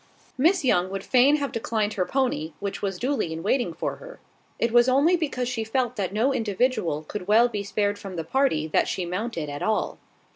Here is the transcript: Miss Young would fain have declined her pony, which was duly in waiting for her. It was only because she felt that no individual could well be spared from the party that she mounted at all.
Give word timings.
Miss 0.35 0.65
Young 0.65 0.89
would 0.89 1.03
fain 1.03 1.35
have 1.35 1.51
declined 1.51 1.93
her 1.93 2.07
pony, 2.07 2.53
which 2.59 2.81
was 2.81 2.97
duly 2.97 3.31
in 3.31 3.43
waiting 3.43 3.71
for 3.71 3.97
her. 3.97 4.19
It 4.57 4.71
was 4.71 4.89
only 4.89 5.15
because 5.15 5.47
she 5.47 5.63
felt 5.63 5.95
that 5.95 6.11
no 6.11 6.33
individual 6.33 7.03
could 7.03 7.27
well 7.27 7.47
be 7.47 7.61
spared 7.61 7.99
from 7.99 8.15
the 8.15 8.23
party 8.23 8.65
that 8.69 8.87
she 8.87 9.05
mounted 9.05 9.47
at 9.47 9.61
all. 9.61 9.99